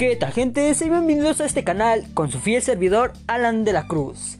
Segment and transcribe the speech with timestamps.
[0.00, 0.74] ¿Qué tal gente?
[0.74, 4.38] Sean bienvenidos a este canal con su fiel servidor Alan de la Cruz.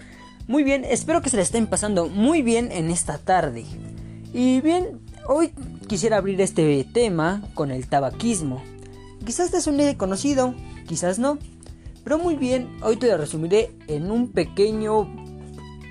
[0.48, 3.66] Muy bien, espero que se le estén pasando muy bien en esta tarde.
[4.32, 5.52] Y bien, hoy
[5.86, 8.62] quisiera abrir este tema con el tabaquismo.
[9.26, 10.54] Quizás te suene conocido,
[10.88, 11.36] quizás no.
[12.04, 15.12] Pero muy bien, hoy te lo resumiré en un pequeño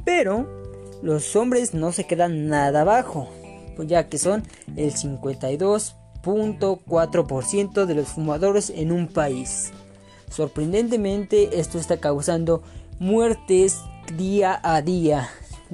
[0.05, 0.49] Pero
[1.03, 3.29] los hombres no se quedan nada abajo,
[3.75, 4.45] pues ya que son
[4.77, 9.73] el 52.4% de los fumadores en un país.
[10.31, 12.63] Sorprendentemente esto está causando
[13.01, 13.81] muertes
[14.17, 15.29] día a día,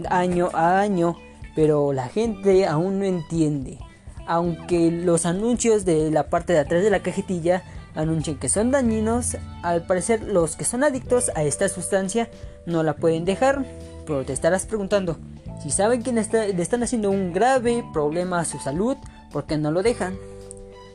[0.09, 1.19] año a año,
[1.55, 3.79] pero la gente aún no entiende.
[4.27, 7.63] Aunque los anuncios de la parte de atrás de la cajetilla
[7.95, 12.29] anuncian que son dañinos, al parecer los que son adictos a esta sustancia
[12.67, 13.65] no la pueden dejar.
[14.07, 15.19] Pero te estarás preguntando,
[15.63, 18.97] si saben que le están haciendo un grave problema a su salud,
[19.33, 20.17] ¿por qué no lo dejan?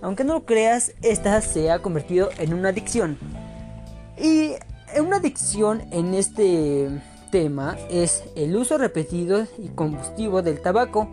[0.02, 3.17] Aunque no lo creas, esta se ha convertido en una adicción.
[4.17, 4.52] Y
[4.99, 6.89] una adicción en este
[7.31, 11.09] tema es el uso repetido y combustivo del tabaco.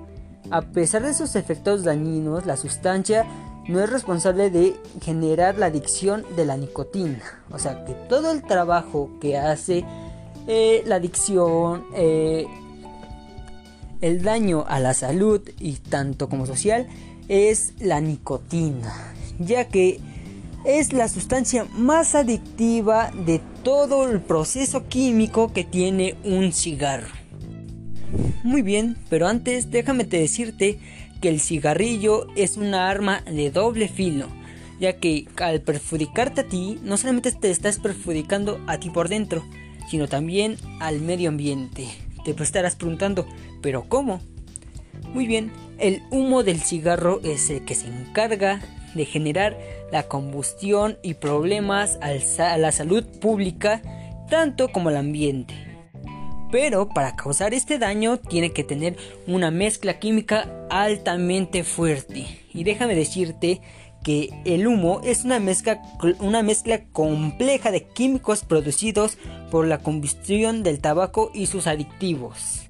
[0.50, 3.26] A pesar de sus efectos dañinos, la sustancia
[3.68, 7.22] no es responsable de generar la adicción de la nicotina.
[7.50, 9.84] O sea que todo el trabajo que hace
[10.46, 12.46] eh, la adicción, eh,
[14.00, 16.88] el daño a la salud y tanto como social
[17.28, 18.92] es la nicotina,
[19.38, 20.00] ya que
[20.64, 27.21] es la sustancia más adictiva de todo el proceso químico que tiene un cigarro.
[28.42, 30.78] Muy bien, pero antes déjame decirte
[31.20, 34.26] que el cigarrillo es una arma de doble filo,
[34.80, 39.44] ya que al perjudicarte a ti, no solamente te estás perjudicando a ti por dentro,
[39.88, 41.86] sino también al medio ambiente.
[42.24, 43.26] Te estarás preguntando,
[43.62, 44.20] ¿pero cómo?
[45.14, 48.60] Muy bien, el humo del cigarro es el que se encarga
[48.94, 49.58] de generar
[49.90, 53.82] la combustión y problemas a la salud pública,
[54.28, 55.71] tanto como al ambiente.
[56.52, 58.96] Pero para causar este daño tiene que tener
[59.26, 62.26] una mezcla química altamente fuerte.
[62.52, 63.62] Y déjame decirte
[64.04, 65.80] que el humo es una mezcla,
[66.20, 69.16] una mezcla compleja de químicos producidos
[69.50, 72.68] por la combustión del tabaco y sus aditivos.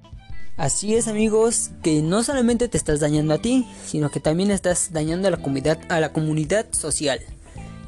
[0.56, 4.92] Así es amigos, que no solamente te estás dañando a ti, sino que también estás
[4.92, 7.18] dañando a la comunidad, a la comunidad social.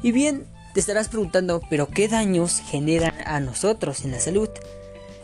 [0.03, 4.49] Y bien, te estarás preguntando, pero ¿qué daños generan a nosotros en la salud?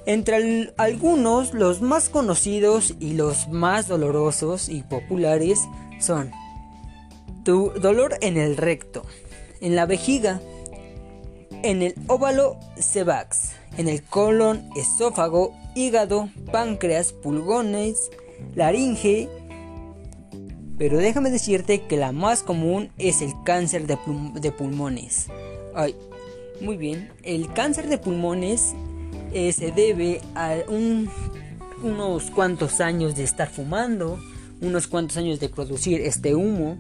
[0.06, 5.60] Entre algunos, los más conocidos y los más dolorosos y populares
[6.00, 6.32] son
[7.44, 9.04] tu dolor en el recto,
[9.62, 10.42] en la vejiga,
[11.64, 18.10] en el óvalo sebax, en el colon, esófago, hígado, páncreas, pulgones,
[18.56, 19.30] laringe.
[20.78, 25.28] Pero déjame decirte que la más común es el cáncer de, pulmones.
[25.76, 25.96] Ay,
[26.60, 28.74] muy bien, el cáncer de pulmones
[29.34, 34.20] eh, se debe a unos cuantos años de estar fumando,
[34.62, 36.78] unos cuantos años de producir este humo.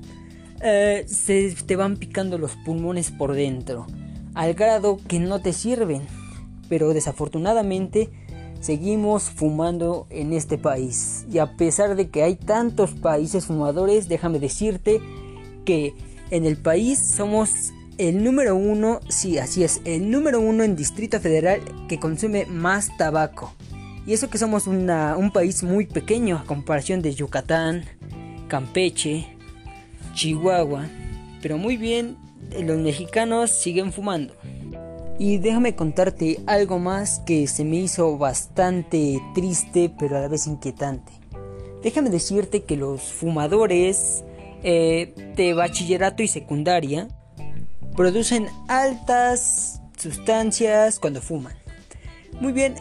[0.64, 3.88] Eh, se te van picando los pulmones por dentro,
[4.36, 6.04] al grado que no te sirven
[6.72, 8.10] pero desafortunadamente
[8.62, 11.26] seguimos fumando en este país.
[11.30, 15.02] Y a pesar de que hay tantos países fumadores, déjame decirte
[15.66, 15.94] que
[16.30, 21.20] en el país somos el número uno, sí, así es, el número uno en Distrito
[21.20, 23.54] Federal que consume más tabaco.
[24.08, 27.86] Y eso que somos un país muy pequeño a comparación de Yucatán,
[28.48, 29.28] Campeche,
[30.16, 30.88] Chihuahua.
[31.44, 32.18] Pero muy bien,
[32.60, 34.34] los mexicanos siguen fumando.
[35.20, 40.48] Y déjame contarte algo más que se me hizo bastante triste pero a la vez
[40.48, 41.12] inquietante.
[41.84, 44.24] Déjame decirte que los fumadores
[44.64, 47.08] eh, de bachillerato y secundaria
[48.02, 51.54] producen altas sustancias cuando fuman.
[52.40, 52.74] Muy bien,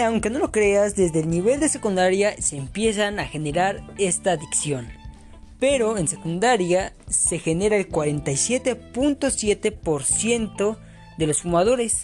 [0.00, 4.86] aunque no lo creas, desde el nivel de secundaria se empiezan a generar esta adicción.
[5.58, 10.76] Pero en secundaria se genera el 47.7%
[11.18, 12.02] de los fumadores.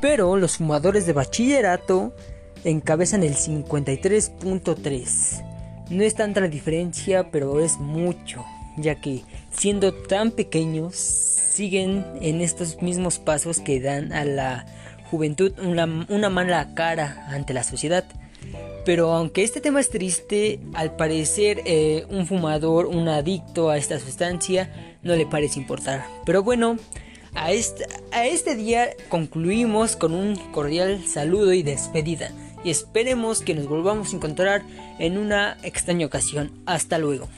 [0.00, 2.14] Pero los fumadores de bachillerato
[2.62, 5.44] encabezan el 53.3.
[5.90, 8.44] No es tanta la diferencia, pero es mucho,
[8.82, 14.66] ya que siendo tan pequeños siguen en estos mismos pasos que dan a la
[15.10, 15.86] juventud una,
[16.28, 18.04] mala cara ante la sociedad.
[18.84, 23.98] Pero aunque este tema es triste, al parecer eh, un fumador, un adicto a esta
[23.98, 26.06] sustancia, no le parece importar.
[26.24, 26.76] Pero bueno,
[27.34, 32.30] a este, a este día concluimos con un cordial saludo y despedida.
[32.64, 34.62] Y esperemos que nos volvamos a encontrar
[34.98, 36.50] en una extraña ocasión.
[36.66, 37.28] Hasta luego.